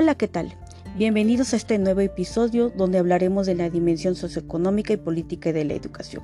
Hola, 0.00 0.14
¿qué 0.14 0.28
tal? 0.28 0.54
Bienvenidos 0.96 1.52
a 1.52 1.56
este 1.56 1.76
nuevo 1.76 1.98
episodio 1.98 2.70
donde 2.70 2.98
hablaremos 2.98 3.48
de 3.48 3.56
la 3.56 3.68
dimensión 3.68 4.14
socioeconómica 4.14 4.92
y 4.92 4.96
política 4.96 5.52
de 5.52 5.64
la 5.64 5.74
educación. 5.74 6.22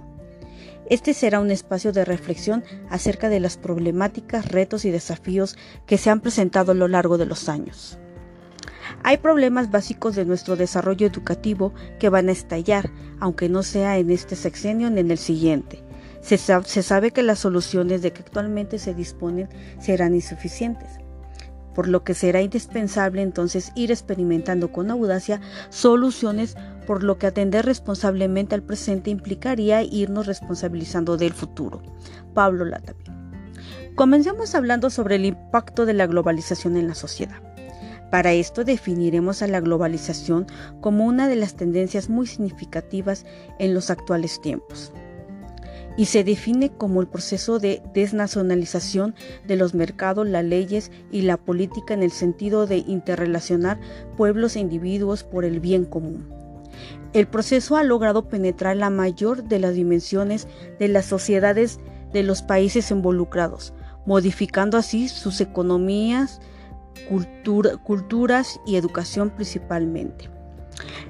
Este 0.89 1.13
será 1.13 1.41
un 1.41 1.51
espacio 1.51 1.93
de 1.93 2.05
reflexión 2.05 2.63
acerca 2.89 3.29
de 3.29 3.41
las 3.41 3.57
problemáticas, 3.57 4.47
retos 4.53 4.85
y 4.85 4.93
desafíos 4.93 5.57
que 5.87 5.99
se 5.99 6.09
han 6.09 6.21
presentado 6.21 6.71
a 6.71 6.77
lo 6.77 6.87
largo 6.87 7.19
de 7.19 7.27
los 7.27 7.49
años. 7.49 7.99
Hay 9.03 9.17
problemas 9.17 9.73
básicos 9.73 10.15
de 10.15 10.25
nuestro 10.25 10.55
desarrollo 10.55 11.09
educativo 11.09 11.75
que 11.99 12.11
van 12.11 12.29
a 12.29 12.33
estallar, 12.33 12.93
aunque 13.19 13.49
no 13.49 13.65
sea 13.65 13.99
en 13.99 14.09
este 14.13 14.37
sexenio 14.37 14.89
ni 14.89 15.01
en 15.01 15.11
el 15.11 15.19
siguiente. 15.19 15.83
Se, 16.21 16.39
sabe 16.39 17.11
que 17.11 17.25
las 17.25 17.41
soluciones 17.41 18.03
de 18.03 18.13
que 18.13 18.23
actualmente 18.23 18.79
se 18.79 18.95
disponen 18.95 19.49
serán 19.81 20.15
insuficientes 20.15 21.01
por 21.75 21.89
lo 21.89 22.05
que 22.05 22.15
será 22.15 22.41
indispensable 22.41 23.23
entonces 23.23 23.73
ir 23.75 23.91
experimentando 23.91 24.73
con 24.73 24.91
audacia 24.91 25.41
soluciones, 25.71 26.57
por 26.87 27.03
lo 27.03 27.19
que 27.19 27.27
atender 27.27 27.65
responsablemente 27.67 28.55
al 28.55 28.63
presente 28.63 29.11
implicaría 29.11 29.83
irnos 29.83 30.27
responsabilizando 30.27 31.17
del 31.17 31.33
futuro. 31.33 31.83
Pablo 32.35 32.65
Latavia. 32.65 33.15
Comencemos 33.95 34.55
hablando 34.55 34.91
sobre 34.91 35.17
el 35.17 35.25
impacto 35.25 35.87
de 35.87 35.95
la 35.95 36.07
globalización 36.07 36.77
en 36.77 36.89
la 36.89 36.95
sociedad. 36.95 37.41
Para 38.11 38.33
esto 38.33 38.65
definiremos 38.65 39.43
a 39.43 39.49
la 39.49 39.61
globalización 39.61 40.47
como 40.81 41.05
una 41.05 41.29
de 41.29 41.37
las 41.37 41.55
tendencias 41.55 42.09
muy 42.09 42.27
significativas 42.27 43.25
en 43.59 43.75
los 43.75 43.91
actuales 43.91 44.41
tiempos 44.41 44.93
y 45.97 46.07
se 46.07 46.25
define 46.25 46.71
como 46.71 47.01
el 47.01 47.07
proceso 47.07 47.59
de 47.59 47.83
desnacionalización 47.93 49.15
de 49.47 49.57
los 49.57 49.75
mercados, 49.75 50.27
las 50.29 50.45
leyes 50.45 50.91
y 51.11 51.23
la 51.23 51.37
política 51.37 51.95
en 51.95 52.03
el 52.03 52.11
sentido 52.11 52.67
de 52.67 52.79
interrelacionar 52.79 53.79
pueblos 54.17 54.57
e 54.57 54.61
individuos 54.61 55.23
por 55.25 55.45
el 55.45 55.61
bien 55.61 55.85
común. 55.85 56.29
El 57.13 57.29
proceso 57.29 57.77
ha 57.77 57.85
logrado 57.85 58.29
penetrar 58.29 58.77
la 58.77 58.91
mayor 58.91 59.45
de 59.45 59.61
las 59.61 59.75
dimensiones 59.75 60.49
de 60.81 60.89
las 60.89 61.07
sociedades 61.07 61.79
de 62.13 62.25
los 62.25 62.43
países 62.43 62.91
involucrados, 62.91 63.73
modificando 64.05 64.77
así 64.77 65.09
sus 65.09 65.41
economías, 65.41 66.41
culturas 67.85 68.61
y 68.67 68.77
educación 68.77 69.31
principalmente. 69.31 70.34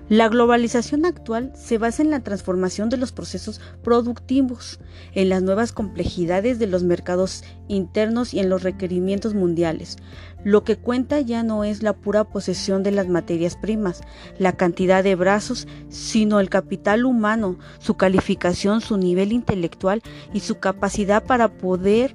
La 0.08 0.28
globalización 0.28 1.06
actual 1.06 1.52
se 1.54 1.78
basa 1.78 2.02
en 2.02 2.10
la 2.10 2.20
transformación 2.20 2.90
de 2.90 2.96
los 2.96 3.12
procesos 3.12 3.60
productivos, 3.82 4.78
en 5.14 5.28
las 5.28 5.42
nuevas 5.42 5.72
complejidades 5.72 6.58
de 6.58 6.66
los 6.66 6.82
mercados 6.82 7.42
internos 7.68 8.34
y 8.34 8.40
en 8.40 8.50
los 8.50 8.62
requerimientos 8.62 9.34
mundiales. 9.34 9.96
Lo 10.44 10.62
que 10.62 10.76
cuenta 10.76 11.20
ya 11.20 11.42
no 11.42 11.64
es 11.64 11.82
la 11.82 11.94
pura 11.94 12.24
posesión 12.24 12.82
de 12.82 12.90
las 12.90 13.08
materias 13.08 13.56
primas, 13.56 14.02
la 14.38 14.52
cantidad 14.52 15.02
de 15.02 15.14
brazos, 15.14 15.66
sino 15.88 16.38
el 16.38 16.50
capital 16.50 17.06
humano, 17.06 17.58
su 17.78 17.94
calificación, 17.94 18.82
su 18.82 18.98
nivel 18.98 19.32
intelectual 19.32 20.02
y 20.34 20.40
su 20.40 20.56
capacidad 20.56 21.24
para 21.24 21.48
poder 21.48 22.14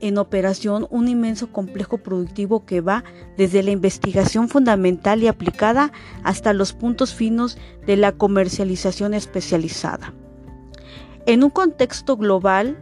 en 0.00 0.18
operación 0.18 0.86
un 0.90 1.08
inmenso 1.08 1.52
complejo 1.52 1.98
productivo 1.98 2.64
que 2.64 2.80
va 2.80 3.04
desde 3.36 3.62
la 3.62 3.70
investigación 3.70 4.48
fundamental 4.48 5.22
y 5.22 5.28
aplicada 5.28 5.92
hasta 6.22 6.52
los 6.52 6.72
puntos 6.72 7.14
finos 7.14 7.58
de 7.86 7.96
la 7.96 8.12
comercialización 8.12 9.14
especializada. 9.14 10.12
En 11.26 11.42
un 11.42 11.50
contexto 11.50 12.16
global, 12.16 12.78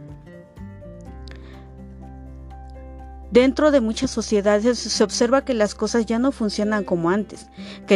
Dentro 3.31 3.71
de 3.71 3.81
muchas 3.81 4.11
sociedades 4.11 4.77
se 4.77 5.03
observa 5.03 5.43
que 5.43 5.53
las 5.53 5.75
cosas 5.75 6.05
ya 6.05 6.19
no 6.19 6.31
funcionan 6.31 6.83
como 6.83 7.09
antes, 7.09 7.47
que, 7.87 7.95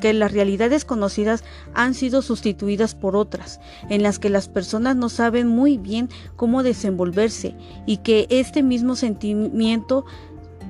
que, 0.00 0.12
las 0.12 0.32
realidades 0.32 0.84
conocidas 0.84 1.44
han 1.74 1.94
sido 1.94 2.22
sustituidas 2.22 2.94
por 2.94 3.16
otras, 3.16 3.60
en 3.88 4.02
las 4.02 4.18
que 4.18 4.28
las 4.28 4.48
personas 4.48 4.96
no 4.96 5.08
saben 5.08 5.46
muy 5.46 5.78
bien 5.78 6.08
cómo 6.36 6.62
desenvolverse 6.62 7.54
y 7.86 7.98
que 7.98 8.26
este 8.30 8.62
mismo 8.62 8.96
sentimiento 8.96 10.04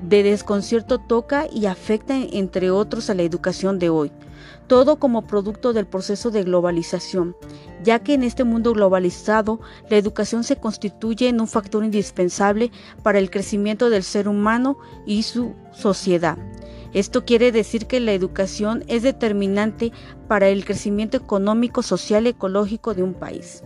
de 0.07 0.23
desconcierto 0.23 0.99
toca 0.99 1.47
y 1.51 1.65
afecta, 1.65 2.15
entre 2.17 2.71
otros, 2.71 3.09
a 3.09 3.15
la 3.15 3.23
educación 3.23 3.79
de 3.79 3.89
hoy 3.89 4.11
todo 4.67 4.97
como 4.97 5.27
producto 5.27 5.73
del 5.73 5.85
proceso 5.85 6.31
de 6.31 6.43
globalización, 6.43 7.35
ya 7.83 7.99
que 7.99 8.13
en 8.13 8.23
este 8.23 8.43
mundo 8.43 8.73
globalizado 8.73 9.59
la 9.89 9.97
educación 9.97 10.43
se 10.43 10.57
constituye 10.57 11.27
en 11.27 11.41
un 11.41 11.47
factor 11.47 11.83
indispensable 11.83 12.71
para 13.01 13.19
el 13.19 13.29
crecimiento 13.29 13.89
del 13.89 14.03
ser 14.03 14.27
humano 14.27 14.77
y 15.05 15.23
su 15.23 15.53
sociedad. 15.71 16.37
Esto 16.93 17.25
quiere 17.25 17.51
decir 17.51 17.87
que 17.87 17.99
la 17.99 18.13
educación 18.13 18.83
es 18.87 19.01
determinante 19.01 19.91
para 20.27 20.49
el 20.49 20.63
crecimiento 20.63 21.17
económico, 21.17 21.81
social 21.81 22.27
y 22.27 22.29
ecológico 22.29 22.93
de 22.93 23.03
un 23.03 23.15
país. 23.15 23.63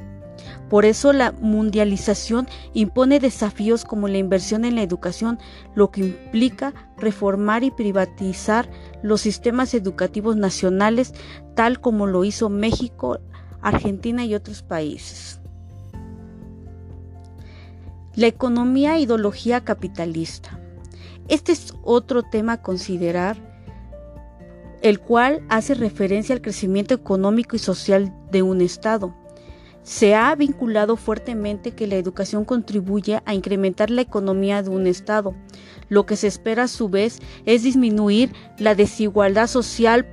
Por 0.69 0.83
eso 0.83 1.13
la 1.13 1.31
mundialización 1.31 2.47
impone 2.73 3.19
desafíos 3.19 3.85
como 3.85 4.07
la 4.07 4.17
inversión 4.17 4.65
en 4.65 4.75
la 4.75 4.81
educación, 4.81 5.39
lo 5.75 5.91
que 5.91 6.01
implica 6.01 6.73
reformar 6.97 7.63
y 7.63 7.71
privatizar 7.71 8.69
los 9.01 9.21
sistemas 9.21 9.73
educativos 9.73 10.35
nacionales, 10.35 11.13
tal 11.55 11.79
como 11.79 12.05
lo 12.05 12.25
hizo 12.25 12.49
México, 12.49 13.19
Argentina 13.61 14.25
y 14.25 14.35
otros 14.35 14.61
países. 14.61 15.39
La 18.15 18.27
economía 18.27 18.97
e 18.97 19.01
ideología 19.01 19.63
capitalista. 19.63 20.59
Este 21.29 21.53
es 21.53 21.73
otro 21.83 22.23
tema 22.23 22.53
a 22.53 22.61
considerar, 22.61 23.37
el 24.81 24.99
cual 24.99 25.43
hace 25.49 25.75
referencia 25.75 26.35
al 26.35 26.41
crecimiento 26.41 26.93
económico 26.93 27.55
y 27.55 27.59
social 27.59 28.13
de 28.31 28.41
un 28.41 28.61
Estado 28.61 29.13
se 29.87 30.15
ha 30.15 30.35
vinculado 30.35 30.97
fuertemente 30.97 31.71
que 31.71 31.87
la 31.87 31.95
educación 31.95 32.43
contribuye 32.43 33.21
a 33.23 33.33
incrementar 33.33 33.89
la 33.89 34.01
economía 34.01 34.61
de 34.61 34.69
un 34.69 34.85
Estado. 34.85 35.33
Lo 35.87 36.05
que 36.05 36.17
se 36.17 36.27
espera 36.27 36.63
a 36.63 36.67
su 36.67 36.89
vez 36.89 37.19
es 37.45 37.63
disminuir 37.63 38.33
la 38.57 38.75
desigualdad 38.75 39.47
social, 39.47 40.05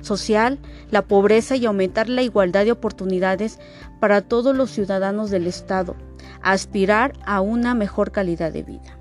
social, 0.00 0.58
la 0.90 1.02
pobreza 1.02 1.54
y 1.54 1.66
aumentar 1.66 2.08
la 2.08 2.22
igualdad 2.22 2.64
de 2.64 2.72
oportunidades 2.72 3.58
para 4.00 4.22
todos 4.22 4.56
los 4.56 4.70
ciudadanos 4.70 5.28
del 5.28 5.46
Estado, 5.46 5.94
aspirar 6.40 7.12
a 7.26 7.42
una 7.42 7.74
mejor 7.74 8.10
calidad 8.10 8.54
de 8.54 8.62
vida. 8.62 8.98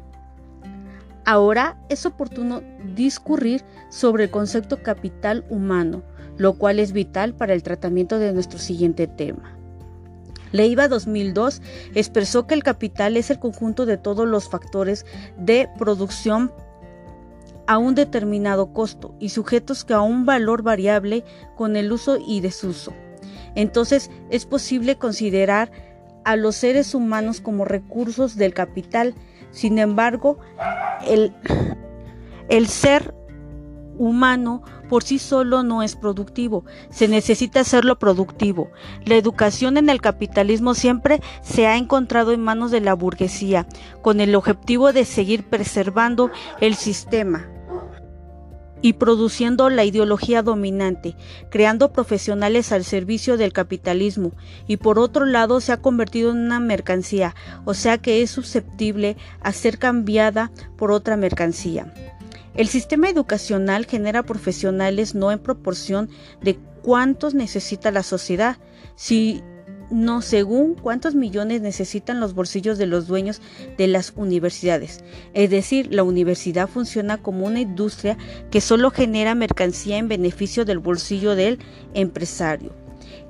Ahora 1.24 1.78
es 1.88 2.06
oportuno 2.06 2.62
discurrir 2.94 3.64
sobre 3.88 4.26
el 4.26 4.32
concepto 4.32 4.84
capital 4.84 5.46
humano, 5.50 6.03
lo 6.36 6.56
cual 6.56 6.78
es 6.78 6.92
vital 6.92 7.34
para 7.36 7.53
el 7.53 7.64
tratamiento 7.64 8.20
de 8.20 8.34
nuestro 8.34 8.59
siguiente 8.59 9.08
tema. 9.08 9.61
Leiva 10.52 10.88
2002 10.88 11.62
expresó 11.96 12.48
que 12.48 12.54
el 12.54 12.64
capital 12.64 13.18
es 13.18 13.30
el 13.30 13.40
conjunto 13.40 13.86
de 13.86 13.98
todos 13.98 14.28
los 14.28 14.50
factores 14.50 15.06
de 15.38 15.70
producción 15.78 16.52
a 17.68 17.78
un 17.78 17.96
determinado 17.96 18.74
costo 18.74 19.16
y 19.20 19.30
sujetos 19.30 19.86
que 19.86 19.94
a 19.94 20.02
un 20.02 20.26
valor 20.26 20.62
variable 20.62 21.24
con 21.56 21.76
el 21.76 21.92
uso 21.92 22.18
y 22.26 22.42
desuso. 22.42 22.94
Entonces 23.56 24.10
es 24.30 24.46
posible 24.46 24.98
considerar 24.98 25.72
a 26.24 26.36
los 26.36 26.56
seres 26.56 26.94
humanos 26.94 27.42
como 27.42 27.66
recursos 27.66 28.36
del 28.36 28.54
capital. 28.54 29.16
Sin 29.52 29.80
embargo, 29.80 30.38
el, 31.08 31.34
el 32.50 32.68
ser 32.68 33.14
humano 33.98 34.64
por 34.91 35.03
sí 35.03 35.19
solo 35.19 35.63
no 35.63 35.84
es 35.84 35.96
productivo, 35.96 36.66
se 36.90 37.07
necesita 37.07 37.62
hacerlo 37.62 37.97
productivo. 37.97 38.72
La 39.06 39.16
educación 39.16 39.78
en 39.78 39.90
el 39.90 40.02
capitalismo 40.02 40.74
siempre 40.74 41.22
se 41.41 41.66
ha 41.66 41.78
encontrado 41.78 42.34
en 42.34 42.44
manos 42.44 42.72
de 42.72 42.81
la 42.81 42.94
burguesía, 42.94 43.66
con 44.02 44.20
el 44.20 44.35
objetivo 44.35 44.91
de 44.91 45.05
seguir 45.05 45.46
preservando 45.46 46.29
el 46.59 46.76
sistema 46.76 47.47
y 48.82 48.93
produciendo 48.93 49.70
la 49.70 49.85
ideología 49.85 50.43
dominante, 50.43 51.16
creando 51.49 51.94
profesionales 51.94 52.73
al 52.73 52.84
servicio 52.84 53.37
del 53.37 53.53
capitalismo 53.53 54.34
y 54.67 54.76
por 54.76 54.99
otro 54.99 55.23
lado 55.23 55.61
se 55.61 55.72
ha 55.72 55.78
convertido 55.78 56.32
en 56.32 56.37
una 56.40 56.59
mercancía, 56.59 57.34
o 57.64 57.73
sea 57.76 57.97
que 57.97 58.22
es 58.22 58.29
susceptible 58.29 59.16
a 59.40 59.53
ser 59.53 59.79
cambiada 59.79 60.52
por 60.76 60.91
otra 60.91 61.16
mercancía. 61.16 61.94
El 62.53 62.68
sistema 62.68 63.09
educacional 63.09 63.86
genera 63.86 64.24
profesionales 64.24 65.16
no 65.16 65.32
en 65.32 65.40
proporción 65.40 66.09
de 66.42 66.59
cuántos 66.82 67.34
necesita 67.34 67.92
la 67.92 68.03
sociedad, 68.03 68.58
sino 68.96 70.22
según 70.22 70.76
cuántos 70.76 71.16
millones 71.16 71.62
necesitan 71.62 72.20
los 72.20 72.34
bolsillos 72.34 72.78
de 72.78 72.88
los 72.88 73.08
dueños 73.08 73.42
de 73.78 73.88
las 73.88 74.14
universidades. 74.18 75.02
Es 75.34 75.50
decir, 75.50 75.94
la 75.94 76.03
universidad 76.03 76.68
funciona 76.68 77.18
como 77.18 77.46
una 77.46 77.62
industria 77.62 78.18
que 78.50 78.59
solo 78.59 78.92
genera 78.92 79.34
mercancía 79.34 79.97
en 79.97 80.09
beneficio 80.09 80.66
del 80.66 80.80
bolsillo 80.80 81.36
del 81.36 81.59
empresario. 81.94 82.81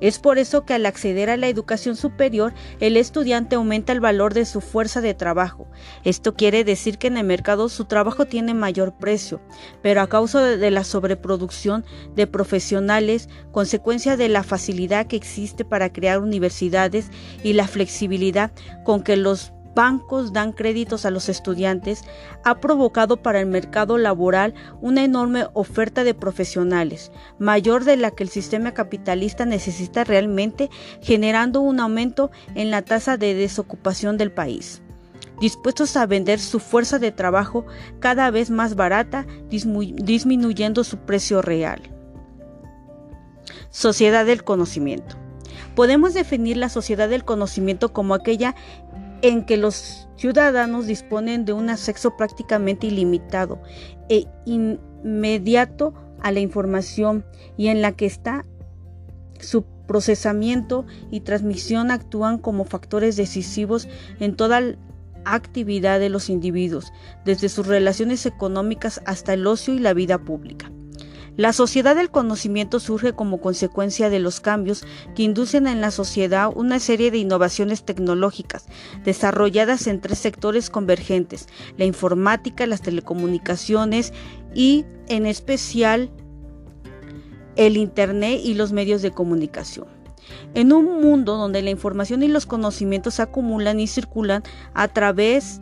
Es 0.01 0.19
por 0.19 0.39
eso 0.39 0.65
que 0.65 0.73
al 0.73 0.85
acceder 0.85 1.29
a 1.29 1.37
la 1.37 1.47
educación 1.47 1.95
superior, 1.95 2.53
el 2.79 2.97
estudiante 2.97 3.55
aumenta 3.55 3.93
el 3.93 3.99
valor 3.99 4.33
de 4.33 4.45
su 4.45 4.59
fuerza 4.59 4.99
de 4.99 5.13
trabajo. 5.13 5.67
Esto 6.03 6.33
quiere 6.33 6.63
decir 6.63 6.97
que 6.97 7.07
en 7.07 7.17
el 7.17 7.25
mercado 7.25 7.69
su 7.69 7.85
trabajo 7.85 8.25
tiene 8.25 8.53
mayor 8.53 8.97
precio, 8.97 9.41
pero 9.81 10.01
a 10.01 10.09
causa 10.09 10.41
de 10.41 10.71
la 10.71 10.83
sobreproducción 10.83 11.85
de 12.15 12.27
profesionales, 12.27 13.29
consecuencia 13.51 14.17
de 14.17 14.27
la 14.27 14.43
facilidad 14.43 15.07
que 15.07 15.15
existe 15.15 15.63
para 15.63 15.93
crear 15.93 16.19
universidades 16.19 17.09
y 17.43 17.53
la 17.53 17.67
flexibilidad 17.67 18.51
con 18.83 19.03
que 19.03 19.15
los 19.15 19.53
bancos 19.75 20.33
dan 20.33 20.51
créditos 20.51 21.05
a 21.05 21.11
los 21.11 21.29
estudiantes 21.29 22.03
ha 22.43 22.59
provocado 22.59 23.17
para 23.17 23.39
el 23.39 23.45
mercado 23.45 23.97
laboral 23.97 24.53
una 24.81 25.03
enorme 25.03 25.47
oferta 25.53 26.03
de 26.03 26.13
profesionales, 26.13 27.11
mayor 27.39 27.83
de 27.83 27.97
la 27.97 28.11
que 28.11 28.23
el 28.23 28.29
sistema 28.29 28.73
capitalista 28.73 29.45
necesita 29.45 30.03
realmente, 30.03 30.69
generando 31.01 31.61
un 31.61 31.79
aumento 31.79 32.31
en 32.55 32.71
la 32.71 32.81
tasa 32.81 33.17
de 33.17 33.33
desocupación 33.33 34.17
del 34.17 34.31
país 34.31 34.81
dispuestos 35.41 35.97
a 35.97 36.05
vender 36.05 36.39
su 36.39 36.59
fuerza 36.59 36.99
de 36.99 37.11
trabajo 37.11 37.65
cada 37.99 38.29
vez 38.29 38.51
más 38.51 38.75
barata, 38.75 39.25
disminuyendo 39.49 40.83
su 40.83 40.99
precio 40.99 41.41
real. 41.41 41.81
Sociedad 43.71 44.23
del 44.25 44.43
conocimiento. 44.43 45.17
Podemos 45.75 46.13
definir 46.13 46.57
la 46.57 46.69
sociedad 46.69 47.09
del 47.09 47.25
conocimiento 47.25 47.91
como 47.91 48.13
aquella 48.13 48.55
en 49.21 49.45
que 49.45 49.57
los 49.57 50.07
ciudadanos 50.15 50.87
disponen 50.87 51.45
de 51.45 51.53
un 51.53 51.69
acceso 51.69 52.17
prácticamente 52.17 52.87
ilimitado 52.87 53.61
e 54.09 54.27
inmediato 54.45 55.93
a 56.21 56.31
la 56.31 56.39
información 56.39 57.25
y 57.57 57.67
en 57.67 57.81
la 57.81 57.93
que 57.93 58.05
está 58.05 58.45
su 59.39 59.63
procesamiento 59.87 60.85
y 61.09 61.21
transmisión 61.21 61.91
actúan 61.91 62.37
como 62.37 62.63
factores 62.63 63.15
decisivos 63.15 63.87
en 64.19 64.35
toda 64.35 64.61
actividad 65.25 65.99
de 65.99 66.09
los 66.09 66.29
individuos, 66.29 66.93
desde 67.25 67.49
sus 67.49 67.67
relaciones 67.67 68.25
económicas 68.25 69.01
hasta 69.05 69.33
el 69.33 69.45
ocio 69.45 69.73
y 69.73 69.79
la 69.79 69.93
vida 69.93 70.19
pública. 70.19 70.71
La 71.37 71.53
sociedad 71.53 71.95
del 71.95 72.11
conocimiento 72.11 72.79
surge 72.79 73.13
como 73.13 73.39
consecuencia 73.39 74.09
de 74.09 74.19
los 74.19 74.41
cambios 74.41 74.83
que 75.15 75.23
inducen 75.23 75.65
en 75.65 75.79
la 75.79 75.89
sociedad 75.91 76.51
una 76.53 76.79
serie 76.79 77.09
de 77.09 77.19
innovaciones 77.19 77.83
tecnológicas 77.83 78.65
desarrolladas 79.05 79.87
en 79.87 80.01
tres 80.01 80.19
sectores 80.19 80.69
convergentes, 80.69 81.47
la 81.77 81.85
informática, 81.85 82.67
las 82.67 82.81
telecomunicaciones 82.81 84.11
y 84.53 84.85
en 85.07 85.25
especial 85.25 86.11
el 87.55 87.77
Internet 87.77 88.41
y 88.43 88.53
los 88.53 88.73
medios 88.73 89.01
de 89.01 89.11
comunicación. 89.11 89.87
En 90.53 90.73
un 90.73 91.01
mundo 91.01 91.37
donde 91.37 91.61
la 91.61 91.69
información 91.69 92.23
y 92.23 92.27
los 92.27 92.45
conocimientos 92.45 93.15
se 93.15 93.21
acumulan 93.21 93.79
y 93.79 93.87
circulan 93.87 94.43
a 94.73 94.87
través 94.89 95.61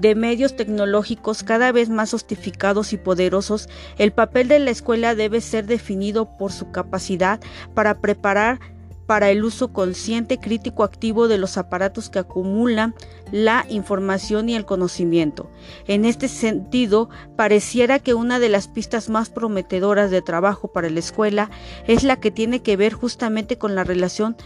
de 0.00 0.14
medios 0.14 0.56
tecnológicos 0.56 1.42
cada 1.42 1.72
vez 1.72 1.88
más 1.88 2.10
sofisticados 2.10 2.92
y 2.92 2.96
poderosos, 2.96 3.68
el 3.98 4.12
papel 4.12 4.48
de 4.48 4.58
la 4.58 4.70
escuela 4.70 5.14
debe 5.14 5.40
ser 5.40 5.66
definido 5.66 6.36
por 6.36 6.52
su 6.52 6.70
capacidad 6.70 7.40
para 7.74 8.00
preparar 8.00 8.60
para 9.08 9.30
el 9.30 9.42
uso 9.42 9.72
consciente, 9.72 10.38
crítico, 10.38 10.84
activo 10.84 11.28
de 11.28 11.38
los 11.38 11.56
aparatos 11.56 12.10
que 12.10 12.18
acumulan 12.18 12.94
la 13.32 13.64
información 13.70 14.50
y 14.50 14.54
el 14.54 14.66
conocimiento. 14.66 15.50
En 15.86 16.04
este 16.04 16.28
sentido, 16.28 17.08
pareciera 17.34 18.00
que 18.00 18.12
una 18.12 18.38
de 18.38 18.50
las 18.50 18.68
pistas 18.68 19.08
más 19.08 19.30
prometedoras 19.30 20.10
de 20.10 20.20
trabajo 20.20 20.68
para 20.68 20.90
la 20.90 20.98
escuela 20.98 21.50
es 21.86 22.04
la 22.04 22.20
que 22.20 22.30
tiene 22.30 22.60
que 22.60 22.76
ver 22.76 22.92
justamente 22.92 23.56
con 23.56 23.74
la 23.74 23.82
relación 23.82 24.36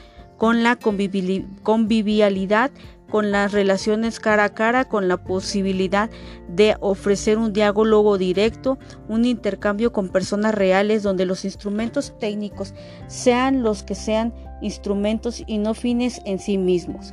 con 0.43 0.64
la 0.64 0.76
convivialidad 0.76 2.72
con 3.12 3.31
las 3.31 3.53
relaciones 3.53 4.19
cara 4.20 4.44
a 4.44 4.55
cara, 4.55 4.87
con 4.87 5.06
la 5.06 5.19
posibilidad 5.19 6.09
de 6.49 6.76
ofrecer 6.81 7.37
un 7.37 7.53
diálogo 7.53 8.17
directo, 8.17 8.79
un 9.06 9.26
intercambio 9.26 9.93
con 9.93 10.09
personas 10.09 10.55
reales 10.55 11.03
donde 11.03 11.26
los 11.26 11.44
instrumentos 11.44 12.19
técnicos 12.19 12.73
sean 13.09 13.62
los 13.62 13.82
que 13.82 13.94
sean 13.94 14.32
instrumentos 14.62 15.44
y 15.47 15.59
no 15.59 15.75
fines 15.75 16.23
en 16.25 16.38
sí 16.38 16.56
mismos. 16.56 17.12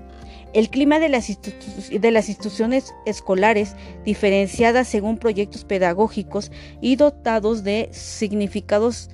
El 0.54 0.70
clima 0.70 1.00
de 1.00 1.10
las, 1.10 1.28
de 1.28 2.12
las, 2.12 2.30
instituciones 2.30 2.96
escolares, 3.06 3.76
diferenciadas 4.06 4.88
según 4.88 5.18
proyectos 5.18 5.66
pedagógicos 5.66 6.50
y 6.80 6.96
dotados 6.96 7.66
de 7.66 7.90
significativos 7.92 9.10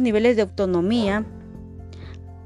niveles 0.00 0.34
de 0.34 0.42
autonomía, 0.42 1.24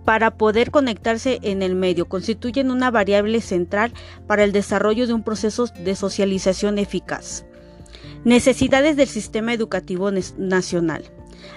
para 0.05 0.37
poder 0.37 0.71
conectarse 0.71 1.39
en 1.43 1.63
el 1.63 1.75
medio, 1.75 2.07
constituyen 2.07 2.71
una 2.71 2.91
variable 2.91 3.41
central 3.41 3.93
para 4.27 4.45
el 4.45 4.53
desarrollo 4.53 5.07
de 5.07 5.15
un 5.15 5.23
proceso 5.23 5.67
de 5.67 5.97
socialización 5.97 6.79
eficaz. 6.79 7.47
Necesidades 8.25 8.97
del 8.97 9.09
sistema 9.09 9.53
educativo 9.53 10.11
nacional. 10.39 11.05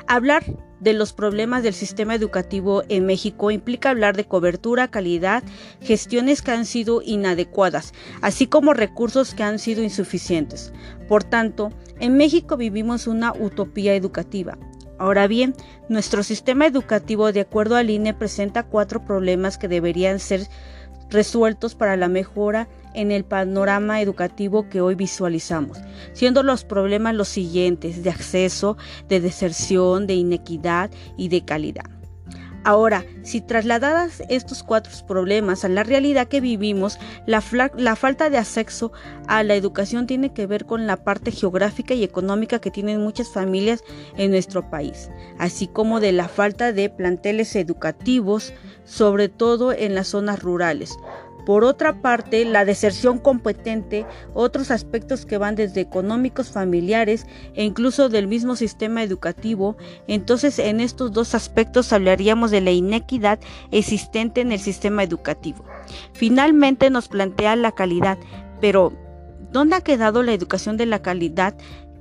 Hablar 0.07 0.43
de 0.79 0.93
los 0.93 1.13
problemas 1.13 1.63
del 1.63 1.73
sistema 1.73 2.13
educativo 2.13 2.83
en 2.87 3.05
México 3.05 3.51
implica 3.51 3.89
hablar 3.89 4.15
de 4.15 4.25
cobertura, 4.25 4.89
calidad, 4.89 5.43
gestiones 5.81 6.41
que 6.41 6.51
han 6.51 6.65
sido 6.65 7.01
inadecuadas, 7.01 7.93
así 8.21 8.47
como 8.47 8.73
recursos 8.73 9.33
que 9.33 9.43
han 9.43 9.59
sido 9.59 9.83
insuficientes. 9.83 10.73
Por 11.07 11.23
tanto, 11.23 11.71
en 11.99 12.17
México 12.17 12.57
vivimos 12.57 13.07
una 13.07 13.33
utopía 13.33 13.95
educativa, 13.95 14.57
Ahora 14.99 15.27
bien, 15.27 15.53
nuestro 15.89 16.23
sistema 16.23 16.65
educativo, 16.65 17.31
de 17.31 17.41
acuerdo 17.41 17.75
al 17.75 17.89
INE, 17.89 18.13
presenta 18.13 18.63
cuatro 18.63 19.03
problemas 19.05 19.57
que 19.57 19.67
deberían 19.67 20.19
ser 20.19 20.47
resueltos 21.09 21.75
para 21.75 21.95
la 21.95 22.07
mejora 22.07 22.67
en 22.93 23.11
el 23.11 23.23
panorama 23.23 24.01
educativo 24.01 24.67
que 24.69 24.81
hoy 24.81 24.95
visualizamos, 24.95 25.77
siendo 26.13 26.43
los 26.43 26.63
problemas 26.63 27.15
los 27.15 27.27
siguientes 27.27 28.03
de 28.03 28.09
acceso, 28.09 28.77
de 29.07 29.21
deserción, 29.21 30.07
de 30.07 30.15
inequidad 30.15 30.89
y 31.15 31.29
de 31.29 31.45
calidad. 31.45 31.96
Ahora, 32.67 33.05
si 33.23 33.39
trasladadas 33.39 34.21
estos 34.27 34.61
cuatro 34.61 34.91
problemas 35.07 35.63
a 35.63 35.69
la 35.69 35.83
realidad 35.83 36.27
que 36.27 36.41
vivimos, 36.41 36.99
la, 37.25 37.39
falta 37.39 38.29
de 38.29 38.37
acceso 38.37 38.91
a 39.25 39.41
la 39.43 39.55
educación 39.55 40.05
tiene 40.05 40.33
que 40.33 40.47
ver 40.47 40.65
con 40.65 40.85
la 40.85 40.97
parte 40.97 41.31
geográfica 41.31 41.93
y 41.93 42.03
económica 42.03 42.59
que 42.59 42.69
tienen 42.69 42.99
muchas 42.99 43.29
familias 43.29 43.85
en 44.17 44.31
nuestro 44.31 44.69
país, 44.69 45.09
así 45.39 45.67
como 45.67 46.01
de 46.01 46.11
la 46.11 46.27
falta 46.27 46.73
de 46.73 46.89
planteles 46.89 47.55
educativos, 47.55 48.53
sobre 48.83 49.29
todo 49.29 49.71
en 49.71 49.95
las 49.95 50.09
zonas 50.09 50.43
rurales. 50.43 50.97
Por 51.47 51.63
otra 51.63 52.01
parte, 52.01 52.43
la 52.43 52.65
deserción 52.65 53.19
competente, 53.19 54.05
otros 54.33 54.69
aspectos 54.69 55.25
que 55.25 55.37
van 55.37 55.55
desde 55.55 55.79
económicos, 55.79 56.51
familiares 56.51 57.25
e 57.53 57.63
incluso 57.63 58.09
del 58.09 58.27
mismo 58.27 58.57
sistema 58.57 59.01
educativo. 59.01 59.77
Entonces, 60.09 60.59
en 60.59 60.81
estos 60.81 61.13
dos 61.13 61.33
aspectos 61.35 61.93
hablaríamos 61.93 62.51
de 62.51 62.59
la 62.59 62.71
inequidad 62.71 63.39
existente 63.71 64.41
en 64.41 64.51
el 64.51 64.59
sistema 64.59 65.03
educativo. 65.03 65.63
Finalmente 66.11 66.89
nos 66.89 67.07
plantea 67.07 67.55
la 67.55 67.71
calidad, 67.71 68.17
pero 68.59 68.91
¿dónde 69.49 69.77
ha 69.77 69.81
quedado 69.81 70.23
la 70.23 70.33
educación 70.33 70.75
de 70.75 70.85
la 70.85 71.01
calidad 71.01 71.55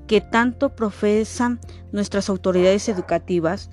que 0.08 0.20
tanto 0.20 0.74
profesan 0.74 1.60
nuestras 1.92 2.28
autoridades 2.28 2.88
educativas? 2.88 3.70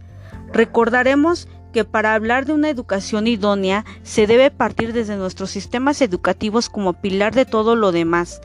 Recordaremos 0.52 1.48
que 1.74 1.84
para 1.84 2.14
hablar 2.14 2.46
de 2.46 2.54
una 2.54 2.70
educación 2.70 3.28
idónea 3.28 3.84
se 4.04 4.28
debe 4.28 4.52
partir 4.52 4.94
desde 4.94 5.18
nuestros 5.18 5.52
sistemas 5.52 6.02
educativos 6.02 6.70
como 6.70 6.94
pilar 6.94 7.36
de 7.36 7.46
todo 7.46 7.76
lo 7.76 7.92
demás. 7.92 8.40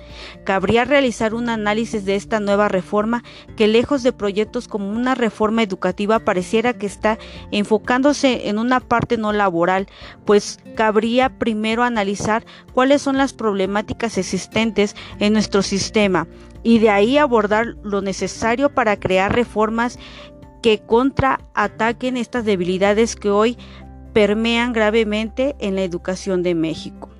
Cabría 0.44 0.84
realizar 0.84 1.34
un 1.34 1.48
análisis 1.48 2.04
de 2.04 2.16
esta 2.16 2.40
nueva 2.40 2.66
reforma 2.66 3.22
que 3.56 3.68
lejos 3.68 4.02
de 4.02 4.12
proyectos 4.12 4.66
como 4.66 4.90
una 4.90 5.14
reforma 5.14 5.62
educativa 5.62 6.18
pareciera 6.18 6.72
que 6.72 6.86
está 6.86 7.18
enfocándose 7.52 8.48
en 8.48 8.58
una 8.58 8.80
parte 8.80 9.16
no 9.16 9.32
laboral, 9.32 9.86
pues 10.24 10.58
cabría 10.74 11.38
primero 11.38 11.84
analizar 11.84 12.44
cuáles 12.72 13.02
son 13.02 13.18
las 13.18 13.34
problemáticas 13.34 14.18
existentes 14.18 14.96
en 15.20 15.34
nuestro 15.34 15.62
sistema 15.62 16.26
y 16.62 16.78
de 16.80 16.90
ahí 16.90 17.18
abordar 17.18 17.76
lo 17.82 18.00
necesario 18.00 18.70
para 18.70 18.98
crear 18.98 19.34
reformas 19.34 19.98
que 20.62 20.80
contraataquen 20.80 22.16
estas 22.16 22.44
debilidades 22.44 23.16
que 23.16 23.30
hoy 23.30 23.56
permean 24.12 24.72
gravemente 24.72 25.54
en 25.58 25.74
la 25.74 25.82
educación 25.82 26.42
de 26.42 26.54
México. 26.54 27.10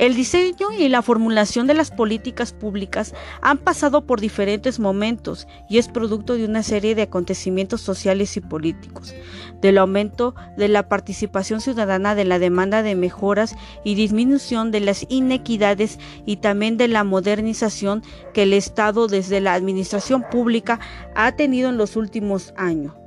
El 0.00 0.14
diseño 0.14 0.68
y 0.78 0.88
la 0.88 1.02
formulación 1.02 1.66
de 1.66 1.74
las 1.74 1.90
políticas 1.90 2.54
públicas 2.54 3.12
han 3.42 3.58
pasado 3.58 4.06
por 4.06 4.18
diferentes 4.18 4.80
momentos 4.80 5.46
y 5.68 5.76
es 5.76 5.88
producto 5.88 6.36
de 6.36 6.46
una 6.46 6.62
serie 6.62 6.94
de 6.94 7.02
acontecimientos 7.02 7.82
sociales 7.82 8.34
y 8.38 8.40
políticos, 8.40 9.14
del 9.60 9.76
aumento 9.76 10.34
de 10.56 10.68
la 10.68 10.88
participación 10.88 11.60
ciudadana, 11.60 12.14
de 12.14 12.24
la 12.24 12.38
demanda 12.38 12.82
de 12.82 12.94
mejoras 12.94 13.54
y 13.84 13.94
disminución 13.94 14.70
de 14.70 14.80
las 14.80 15.04
inequidades 15.10 15.98
y 16.24 16.36
también 16.36 16.78
de 16.78 16.88
la 16.88 17.04
modernización 17.04 18.02
que 18.32 18.44
el 18.44 18.54
Estado 18.54 19.06
desde 19.06 19.42
la 19.42 19.52
administración 19.52 20.24
pública 20.30 20.80
ha 21.14 21.32
tenido 21.32 21.68
en 21.68 21.76
los 21.76 21.96
últimos 21.96 22.54
años. 22.56 22.99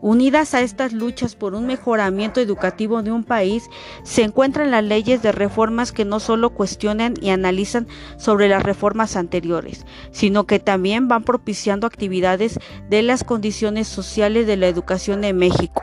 Unidas 0.00 0.54
a 0.54 0.60
estas 0.60 0.92
luchas 0.92 1.36
por 1.36 1.54
un 1.54 1.66
mejoramiento 1.66 2.40
educativo 2.40 3.02
de 3.02 3.12
un 3.12 3.24
país, 3.24 3.68
se 4.02 4.22
encuentran 4.22 4.70
las 4.70 4.84
leyes 4.84 5.22
de 5.22 5.32
reformas 5.32 5.92
que 5.92 6.04
no 6.04 6.20
solo 6.20 6.50
cuestionan 6.50 7.14
y 7.20 7.30
analizan 7.30 7.86
sobre 8.16 8.48
las 8.48 8.62
reformas 8.62 9.16
anteriores, 9.16 9.86
sino 10.10 10.46
que 10.46 10.58
también 10.58 11.08
van 11.08 11.24
propiciando 11.24 11.86
actividades 11.86 12.58
de 12.88 13.02
las 13.02 13.24
condiciones 13.24 13.88
sociales 13.88 14.46
de 14.46 14.56
la 14.56 14.68
educación 14.68 15.24
en 15.24 15.36
México. 15.36 15.82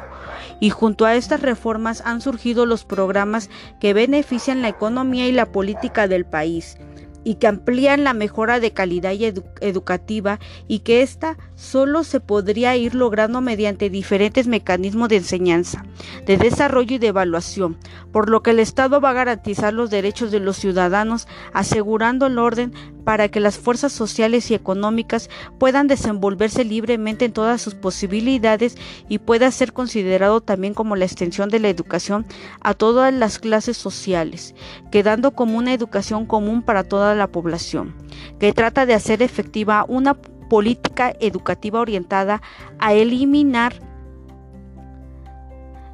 Y 0.60 0.70
junto 0.70 1.06
a 1.06 1.16
estas 1.16 1.42
reformas 1.42 2.02
han 2.06 2.22
surgido 2.22 2.66
los 2.66 2.86
programas 2.86 3.50
que 3.80 3.94
benefician 3.94 4.62
la 4.62 4.70
economía 4.70 5.28
y 5.28 5.32
la 5.32 5.52
política 5.52 6.08
del 6.08 6.26
país 6.26 6.78
y 7.24 7.36
que 7.36 7.48
amplían 7.48 8.04
la 8.04 8.14
mejora 8.14 8.60
de 8.60 8.72
calidad 8.72 9.14
educativa 9.62 10.40
y 10.68 10.80
que 10.80 11.02
ésta 11.02 11.38
solo 11.56 12.04
se 12.04 12.20
podría 12.20 12.76
ir 12.76 12.96
logrando 12.96 13.42
mediante 13.42 13.90
diferentes 13.90 14.48
mecanismos 14.48 15.10
de 15.10 15.18
enseñanza, 15.18 15.86
de 16.26 16.38
desarrollo 16.38 16.96
y 16.96 17.00
de 17.00 17.08
evaluación, 17.08 17.78
por 18.12 18.30
lo 18.30 18.42
que 18.42 18.52
el 18.52 18.60
Estado 18.60 19.00
va 19.02 19.12
a 19.12 19.14
garantizar 19.14 19.74
los 19.74 19.90
derechos 19.90 20.32
de 20.32 20.40
los 20.40 20.58
ciudadanos, 20.58 21.28
asegurando 21.54 22.28
el 22.28 22.40
orden 22.40 22.74
para 23.04 23.30
que 23.30 23.40
las 23.40 23.58
fuerzas 23.58 23.92
sociales 23.92 24.50
y 24.52 24.54
económicas 24.54 25.30
puedan 25.60 25.88
desenvolverse 25.88 26.64
libremente 26.64 27.26
en 27.26 27.34
todas 27.34 27.62
sus 27.62 27.76
posibilidades 27.76 28.78
y 29.10 29.20
pueda 29.20 29.52
ser 29.52 29.74
considerado 29.74 30.42
también 30.42 30.74
como 30.74 30.96
la 30.96 31.06
extensión 31.06 31.50
de 31.50 31.60
la 31.60 31.70
educación 31.70 32.26
a 32.62 32.74
todas 32.74 33.14
las 33.14 33.40
clases 33.40 33.78
sociales, 33.78 34.56
quedando 34.92 35.32
como 35.32 35.58
una 35.58 35.74
educación 35.74 36.26
común 36.26 36.62
para 36.62 36.84
toda 36.84 37.16
la 37.16 37.28
población, 37.28 37.96
que 38.40 38.54
trata 38.54 38.86
de 38.86 38.94
hacer 38.94 39.22
efectiva 39.22 39.86
una 39.88 40.14
política 40.14 41.14
educativa 41.20 41.80
orientada 41.80 42.42
a 42.80 42.94
eliminar 42.94 43.74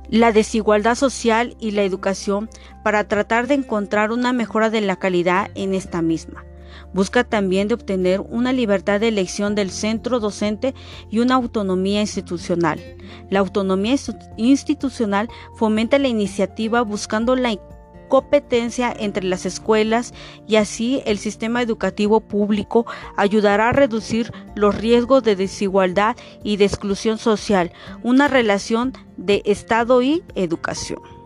la 0.09 0.31
desigualdad 0.31 0.95
social 0.95 1.55
y 1.59 1.71
la 1.71 1.83
educación 1.83 2.49
para 2.83 3.07
tratar 3.07 3.47
de 3.47 3.55
encontrar 3.55 4.11
una 4.11 4.33
mejora 4.33 4.69
de 4.69 4.81
la 4.81 4.95
calidad 4.95 5.51
en 5.55 5.73
esta 5.73 6.01
misma. 6.01 6.46
Busca 6.93 7.23
también 7.23 7.67
de 7.67 7.75
obtener 7.75 8.21
una 8.21 8.53
libertad 8.53 8.99
de 8.99 9.09
elección 9.09 9.55
del 9.55 9.71
centro 9.71 10.19
docente 10.19 10.73
y 11.09 11.19
una 11.19 11.35
autonomía 11.35 12.01
institucional. 12.01 12.79
La 13.29 13.39
autonomía 13.39 13.95
institucional 14.37 15.29
fomenta 15.55 15.99
la 15.99 16.07
iniciativa 16.07 16.81
buscando 16.81 17.35
la 17.35 17.55
competencia 18.07 18.93
entre 18.97 19.23
las 19.23 19.45
escuelas 19.45 20.13
y 20.47 20.55
así 20.55 21.01
el 21.05 21.17
sistema 21.17 21.61
educativo 21.61 22.21
público 22.21 22.85
ayudará 23.15 23.69
a 23.69 23.73
reducir 23.73 24.31
los 24.55 24.75
riesgos 24.75 25.23
de 25.23 25.35
desigualdad 25.35 26.15
y 26.43 26.57
de 26.57 26.65
exclusión 26.65 27.17
social, 27.17 27.71
una 28.03 28.27
relación 28.27 28.93
de 29.17 29.41
Estado 29.45 30.01
y 30.01 30.23
educación. 30.35 31.16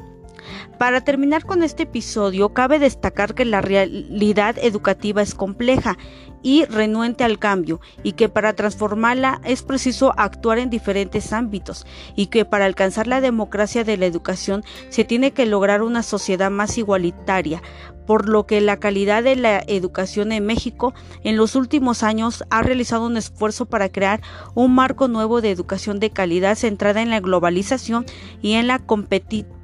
Para 0.78 1.02
terminar 1.02 1.46
con 1.46 1.64
este 1.64 1.84
episodio, 1.84 2.50
cabe 2.54 2.80
destacar 2.80 3.36
que 3.36 3.46
la 3.46 3.62
realidad 3.62 4.58
educativa 4.58 5.22
es 5.22 5.36
compleja 5.36 5.98
y 6.44 6.66
renuente 6.66 7.24
al 7.24 7.40
cambio 7.40 7.80
y 8.04 8.14
que 8.14 8.30
para 8.30 8.54
transformarla 8.54 9.42
es 9.44 9.64
preciso 9.64 10.14
actuar 10.18 10.60
en 10.60 10.70
diferentes 10.70 11.34
ámbitos 11.34 11.86
y 12.16 12.28
que 12.28 12.46
para 12.46 12.66
alcanzar 12.66 13.08
la 13.08 13.22
democracia 13.22 13.84
de 13.84 13.98
la 13.98 14.06
educación 14.06 14.64
se 14.90 15.04
tiene 15.04 15.32
que 15.32 15.46
lograr 15.46 15.82
una 15.82 16.04
sociedad 16.04 16.50
más 16.50 16.78
igualitaria, 16.78 17.62
por 18.08 18.28
lo 18.28 18.46
que 18.46 18.62
la 18.62 18.78
calidad 18.78 19.24
de 19.24 19.36
la 19.36 19.64
educación 19.68 20.32
en 20.32 20.46
México 20.46 20.94
en 21.24 21.38
los 21.38 21.56
últimos 21.56 22.04
años 22.04 22.44
ha 22.50 22.64
realizado 22.64 23.06
un 23.06 23.18
esfuerzo 23.18 23.68
para 23.68 23.90
crear 23.90 24.22
un 24.56 24.74
marco 24.74 25.08
nuevo 25.08 25.42
de 25.42 25.52
educación 25.52 26.00
de 26.00 26.10
calidad 26.10 26.56
centrada 26.56 27.02
en 27.02 27.10
la 27.10 27.20
globalización 27.20 28.06
y 28.42 28.54
en 28.54 28.68
la 28.68 28.80
competitividad 28.80 29.61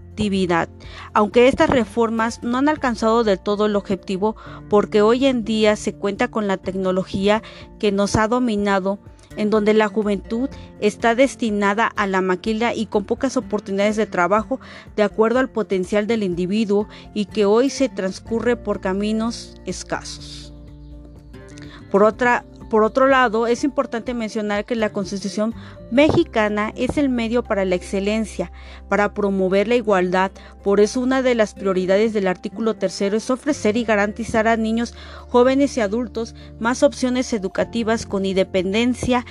aunque 1.14 1.48
estas 1.48 1.70
reformas 1.70 2.42
no 2.42 2.58
han 2.58 2.70
alcanzado 2.70 3.24
del 3.24 3.40
todo 3.40 3.68
el 3.68 3.76
objetivo 3.76 4.36
porque 4.70 5.02
hoy 5.02 5.26
en 5.26 5.44
día 5.44 5.76
se 5.76 5.94
cuenta 5.94 6.30
con 6.30 6.48
la 6.48 6.58
tecnología 6.58 7.44
que 7.80 7.92
nos 7.92 8.16
ha 8.16 8.28
dominado 8.28 9.00
en 9.36 9.52
donde 9.52 9.74
la 9.76 9.88
juventud 9.88 10.50
está 10.80 11.14
destinada 11.14 11.86
a 11.86 12.08
la 12.08 12.22
maquila 12.22 12.74
y 12.74 12.88
con 12.88 13.06
pocas 13.06 13.38
oportunidades 13.38 13.96
de 13.96 14.08
trabajo 14.08 14.60
de 14.96 15.04
acuerdo 15.04 15.40
al 15.40 15.50
potencial 15.50 16.08
del 16.08 16.24
individuo 16.24 16.88
y 17.14 17.26
que 17.26 17.46
hoy 17.46 17.70
se 17.70 17.88
transcurre 17.88 18.56
por 18.56 18.82
caminos 18.82 19.56
escasos. 19.66 20.54
Por 21.92 22.04
otra 22.04 22.44
por 22.70 22.84
otro 22.84 23.08
lado, 23.08 23.48
es 23.48 23.64
importante 23.64 24.14
mencionar 24.14 24.66
que 24.66 24.76
la 24.76 24.92
Constitución 24.92 25.56
mexicana 25.90 26.74
es 26.76 26.98
el 26.98 27.10
medio 27.10 27.44
para 27.44 27.64
la 27.64 27.76
excelencia, 27.76 28.52
para 28.90 29.14
promover 29.14 29.68
la 29.68 29.76
igualdad. 29.76 30.32
Por 30.64 30.80
eso 30.82 31.00
una 31.00 31.22
de 31.22 31.36
las 31.36 31.54
prioridades 31.54 32.14
del 32.14 32.28
artículo 32.28 32.76
tercero 32.76 33.16
es 33.16 33.30
ofrecer 33.30 33.78
y 33.78 33.86
garantizar 33.86 34.48
a 34.48 34.58
niños, 34.58 34.96
jóvenes 35.30 35.78
y 35.78 35.82
adultos 35.82 36.36
más 36.60 36.84
opciones 36.84 37.32
educativas 37.32 38.06
con 38.06 38.26
independencia 38.26 39.26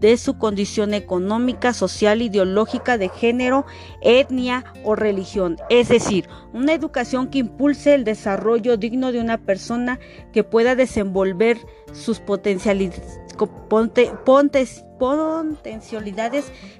de 0.00 0.16
su 0.16 0.38
condición 0.38 0.94
económica, 0.94 1.72
social, 1.72 2.22
ideológica, 2.22 2.98
de 2.98 3.08
género, 3.08 3.64
etnia 4.02 4.64
o 4.84 4.94
religión. 4.94 5.56
Es 5.70 5.88
decir, 5.88 6.28
una 6.52 6.74
educación 6.74 7.28
que 7.28 7.38
impulse 7.38 7.94
el 7.94 8.04
desarrollo 8.04 8.76
digno 8.76 9.12
de 9.12 9.20
una 9.20 9.38
persona 9.38 9.98
que 10.32 10.44
pueda 10.44 10.74
desenvolver 10.74 11.58
sus 11.92 12.20
potencialidades, 12.20 13.20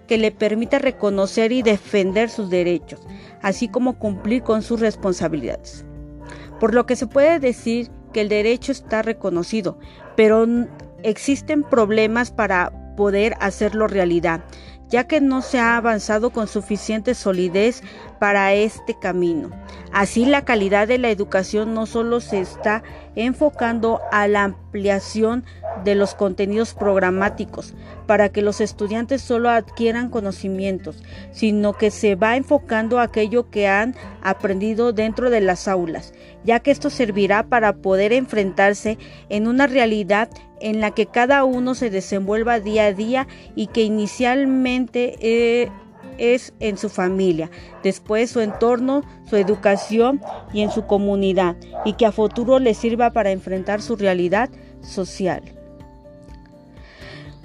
que 0.07 0.19
le 0.19 0.31
permita 0.31 0.79
reconocer 0.79 1.53
y 1.53 1.63
defender 1.63 2.31
sus 2.31 2.51
derechos, 2.51 3.01
así 3.43 3.69
como 3.69 3.99
cumplir 3.99 4.43
con 4.43 4.63
sus 4.63 4.81
responsabilidades. 4.81 5.85
Por 6.61 6.75
lo 6.75 6.87
que 6.87 6.97
se 6.97 7.07
puede 7.07 7.39
decir 7.39 7.91
que 8.13 8.23
el 8.23 8.29
derecho 8.29 8.73
está 8.73 9.03
reconocido, 9.03 9.79
pero 10.17 10.47
existen 11.03 11.63
problemas 11.63 12.31
para 12.31 12.73
poder 12.97 13.35
hacerlo 13.41 13.87
realidad, 13.87 14.41
ya 14.89 15.07
que 15.07 15.21
no 15.21 15.43
se 15.43 15.59
ha 15.59 15.77
avanzado 15.77 16.31
con 16.31 16.49
suficiente 16.49 17.15
solidez 17.15 17.83
para 18.19 18.53
este 18.55 18.99
camino. 18.99 19.51
Así 19.93 20.27
la 20.27 20.45
calidad 20.45 20.89
de 20.89 20.99
la 20.99 21.11
educación 21.11 21.75
no 21.75 21.87
solo 21.87 22.21
se 22.21 22.41
está 22.41 22.83
enfocando 23.15 24.01
a 24.11 24.27
la 24.29 24.45
ampliación 24.45 25.45
de 25.85 25.95
los 25.95 26.15
contenidos 26.15 26.75
programáticos 26.75 27.75
para 28.07 28.29
que 28.29 28.43
los 28.43 28.61
estudiantes 28.61 29.23
solo 29.23 29.51
adquieran 29.51 30.11
conocimientos, 30.11 31.03
sino 31.33 31.73
que 31.73 31.91
se 31.91 32.15
va 32.15 32.37
enfocando 32.37 32.99
a 32.99 33.05
aquello 33.05 33.51
que 33.51 33.69
han 33.69 33.95
aprendido 34.23 34.93
dentro 34.93 35.31
de 35.31 35.41
las 35.41 35.69
aulas, 35.69 36.13
ya 36.45 36.61
que 36.61 36.71
esto 36.71 36.91
servirá 36.91 37.49
para 37.49 37.77
poder 37.77 38.13
enfrentarse 38.13 38.99
en 39.29 39.49
una 39.49 39.67
realidad 39.67 40.29
en 40.61 40.81
la 40.81 40.93
que 40.93 41.07
cada 41.07 41.45
uno 41.45 41.75
se 41.75 41.91
desenvuelva 41.91 42.61
día 42.61 42.87
a 42.87 42.93
día 42.93 43.27
y 43.55 43.67
que 43.69 43.83
inicialmente 43.83 45.17
eh, 45.21 45.71
es 46.19 46.55
en 46.61 46.79
su 46.79 46.89
familia, 46.89 47.51
después 47.83 48.31
su 48.31 48.41
entorno, 48.41 49.03
su 49.29 49.37
educación 49.37 50.21
y 50.53 50.63
en 50.63 50.71
su 50.71 50.87
comunidad, 50.87 51.57
y 51.85 51.95
que 51.95 52.07
a 52.07 52.13
futuro 52.13 52.59
le 52.59 52.75
sirva 52.75 53.11
para 53.11 53.31
enfrentar 53.31 53.83
su 53.83 53.97
realidad 53.97 54.51
social. 54.81 55.56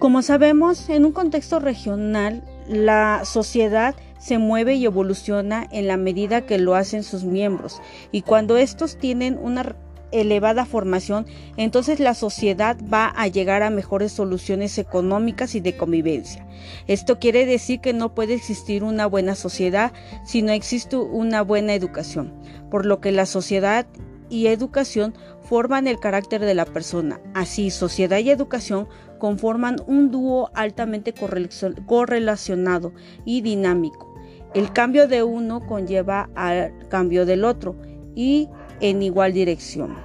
Como 0.02 0.24
sabemos, 0.24 0.90
en 0.90 1.06
un 1.06 1.12
contexto 1.12 1.60
regional, 1.60 2.44
la 2.68 3.22
sociedad 3.24 3.94
se 4.18 4.40
mueve 4.40 4.74
y 4.74 4.86
evoluciona 4.86 5.68
en 5.72 5.86
la 5.86 5.96
medida 5.96 6.48
que 6.48 6.58
lo 6.58 6.74
hacen 6.74 7.04
sus 7.04 7.24
miembros, 7.24 7.80
y 8.12 8.24
cuando 8.24 8.58
estos 8.58 8.98
tienen 8.98 9.38
una 9.40 9.76
elevada 10.12 10.66
formación, 10.66 11.28
entonces 11.56 12.00
la 12.00 12.16
sociedad 12.16 12.78
va 12.92 13.14
a 13.16 13.28
llegar 13.28 13.62
a 13.62 13.70
mejores 13.70 14.12
soluciones 14.12 14.80
económicas 14.80 15.54
y 15.54 15.60
de 15.60 15.78
convivencia. 15.78 16.48
Esto 16.88 17.20
quiere 17.20 17.46
decir 17.46 17.80
que 17.80 17.94
no 17.94 18.16
puede 18.16 18.34
existir 18.34 18.84
una 18.84 19.06
buena 19.06 19.36
sociedad 19.36 19.94
si 20.26 20.42
no 20.42 20.52
existe 20.52 20.96
una 20.96 21.44
buena 21.44 21.76
educación, 21.76 22.34
por 22.72 22.88
lo 22.88 23.02
que 23.02 23.12
la 23.12 23.28
sociedad 23.28 23.86
y 24.32 24.48
educación 24.48 25.14
forman 25.52 25.86
el 25.86 26.00
carácter 26.00 26.40
de 26.40 26.54
la 26.54 26.64
persona. 26.64 27.20
Así, 27.34 27.72
sociedad 27.72 28.20
y 28.20 28.30
educación 28.30 28.88
conforman 29.20 29.76
un 29.86 30.10
dúo 30.10 30.50
altamente 30.54 31.14
correlacionado 31.14 32.94
y 33.26 33.42
dinámico. 33.42 34.16
El 34.54 34.72
cambio 34.72 35.10
de 35.10 35.24
uno 35.24 35.68
conlleva 35.68 36.30
al 36.36 36.72
cambio 36.88 37.26
del 37.26 37.44
otro 37.44 37.76
y 38.16 38.48
en 38.80 39.04
igual 39.04 39.34
dirección. 39.34 39.98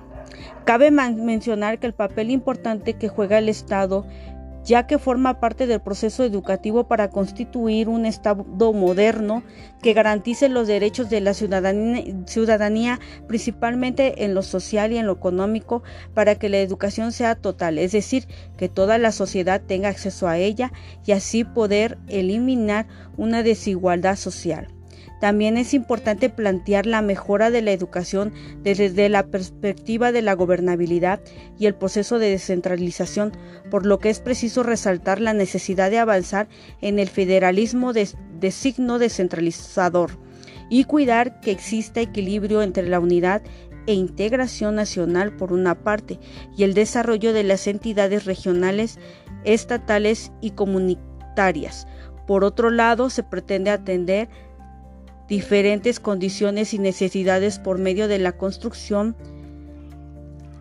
Cabe 0.64 0.90
mencionar 0.90 1.78
que 1.78 1.86
el 1.86 1.94
papel 1.94 2.32
importante 2.32 2.94
que 2.94 3.08
juega 3.08 3.38
el 3.38 3.48
Estado 3.48 4.04
ya 4.66 4.86
que 4.88 4.98
forma 4.98 5.38
parte 5.38 5.68
del 5.68 5.80
proceso 5.80 6.24
educativo 6.24 6.88
para 6.88 7.08
constituir 7.08 7.88
un 7.88 8.04
Estado 8.04 8.44
moderno 8.72 9.44
que 9.80 9.92
garantice 9.92 10.48
los 10.48 10.66
derechos 10.66 11.08
de 11.08 11.20
la 11.20 11.34
ciudadanía, 11.34 13.00
principalmente 13.28 14.24
en 14.24 14.34
lo 14.34 14.42
social 14.42 14.92
y 14.92 14.98
en 14.98 15.06
lo 15.06 15.12
económico, 15.12 15.84
para 16.14 16.34
que 16.34 16.48
la 16.48 16.58
educación 16.58 17.12
sea 17.12 17.36
total, 17.36 17.78
es 17.78 17.92
decir, 17.92 18.26
que 18.56 18.68
toda 18.68 18.98
la 18.98 19.12
sociedad 19.12 19.62
tenga 19.64 19.88
acceso 19.88 20.26
a 20.26 20.36
ella 20.36 20.72
y 21.06 21.12
así 21.12 21.44
poder 21.44 21.96
eliminar 22.08 22.88
una 23.16 23.44
desigualdad 23.44 24.16
social. 24.16 24.75
También 25.20 25.56
es 25.56 25.72
importante 25.72 26.28
plantear 26.28 26.84
la 26.84 27.00
mejora 27.00 27.50
de 27.50 27.62
la 27.62 27.72
educación 27.72 28.32
desde 28.62 29.08
la 29.08 29.26
perspectiva 29.26 30.12
de 30.12 30.22
la 30.22 30.34
gobernabilidad 30.34 31.20
y 31.58 31.66
el 31.66 31.74
proceso 31.74 32.18
de 32.18 32.30
descentralización, 32.30 33.32
por 33.70 33.86
lo 33.86 33.98
que 33.98 34.10
es 34.10 34.20
preciso 34.20 34.62
resaltar 34.62 35.20
la 35.20 35.32
necesidad 35.32 35.90
de 35.90 35.98
avanzar 35.98 36.48
en 36.82 36.98
el 36.98 37.08
federalismo 37.08 37.92
de, 37.92 38.06
signo 38.50 38.98
descentralizador 38.98 40.10
y 40.68 40.84
cuidar 40.84 41.40
que 41.40 41.50
exista 41.50 42.00
equilibrio 42.00 42.62
entre 42.62 42.86
la 42.88 43.00
unidad 43.00 43.42
e 43.86 43.94
integración 43.94 44.74
nacional 44.74 45.34
por 45.36 45.52
una 45.52 45.76
parte 45.76 46.18
y 46.56 46.64
el 46.64 46.74
desarrollo 46.74 47.32
de 47.32 47.44
las 47.44 47.66
entidades 47.66 48.24
regionales, 48.24 48.98
estatales 49.44 50.32
y 50.40 50.50
comunitarias. 50.50 51.86
Por 52.26 52.42
otro 52.42 52.70
lado, 52.70 53.08
se 53.08 53.22
pretende 53.22 53.70
atender 53.70 54.28
diferentes 55.28 56.00
condiciones 56.00 56.74
y 56.74 56.78
necesidades 56.78 57.58
por 57.58 57.78
medio 57.78 58.08
de 58.08 58.18
la 58.18 58.32
construcción 58.32 59.16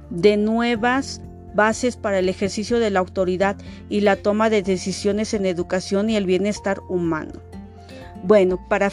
de 0.09 0.37
nuevas 0.37 1.21
bases 1.53 1.95
para 1.95 2.19
el 2.19 2.29
ejercicio 2.29 2.79
de 2.79 2.89
la 2.89 2.99
autoridad 2.99 3.55
y 3.89 4.01
la 4.01 4.17
toma 4.17 4.49
de 4.49 4.61
decisiones 4.61 5.33
en 5.33 5.45
educación 5.45 6.09
y 6.09 6.15
el 6.15 6.25
bienestar 6.25 6.81
humano. 6.89 7.33
Bueno, 8.23 8.59
para, 8.69 8.91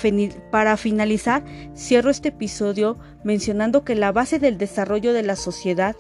para, 0.50 0.76
finalizar, 0.76 1.42
cierro 1.74 2.10
este 2.10 2.28
episodio 2.28 2.98
mencionando 3.24 3.84
que 3.84 3.94
la 3.94 4.12
base 4.12 4.38
del 4.38 4.58
desarrollo 4.58 5.12
de 5.12 5.22
la 5.22 5.36
sociedad 5.36 5.96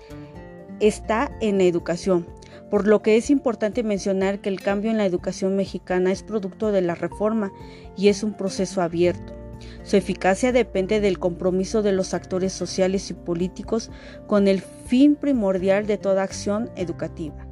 está 0.80 1.30
en 1.40 1.58
la 1.58 1.64
educación, 1.64 2.26
por 2.70 2.86
lo 2.86 3.00
que 3.00 3.16
es 3.16 3.30
importante 3.30 3.82
mencionar 3.82 4.40
que 4.40 4.50
el 4.50 4.60
cambio 4.60 4.90
en 4.90 4.98
la 4.98 5.06
educación 5.06 5.56
mexicana 5.56 6.12
es 6.12 6.22
producto 6.22 6.72
de 6.72 6.82
la 6.82 6.94
reforma 6.94 7.50
y 7.96 8.08
es 8.08 8.22
un 8.22 8.34
proceso 8.34 8.82
abierto. 8.82 9.41
Su 9.82 9.96
eficacia 9.96 10.52
depende 10.52 11.00
del 11.00 11.18
compromiso 11.18 11.82
de 11.82 11.92
los 11.92 12.14
actores 12.14 12.52
sociales 12.52 13.10
y 13.10 13.14
políticos 13.14 13.90
con 14.26 14.48
el 14.48 14.60
fin 14.60 15.16
primordial 15.16 15.86
de 15.86 15.98
toda 15.98 16.22
acción 16.22 16.70
educativa, 16.76 17.46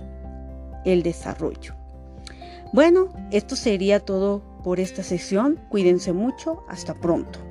el 0.84 1.02
desarrollo. 1.02 1.74
Bueno, 2.72 3.08
esto 3.32 3.56
sería 3.56 4.00
todo 4.00 4.42
por 4.62 4.78
esta 4.78 5.02
sesión. 5.02 5.58
Cuídense 5.70 6.12
mucho. 6.12 6.62
Hasta 6.68 6.94
pronto. 6.94 7.49